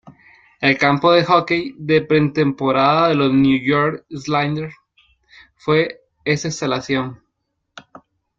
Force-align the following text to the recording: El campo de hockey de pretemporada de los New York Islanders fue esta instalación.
El 0.61 0.79
campo 0.79 1.11
de 1.11 1.23
hockey 1.23 1.75
de 1.77 2.01
pretemporada 2.01 3.09
de 3.09 3.13
los 3.13 3.31
New 3.31 3.59
York 3.63 4.03
Islanders 4.09 4.73
fue 5.57 6.01
esta 6.25 6.47
instalación. 6.47 7.21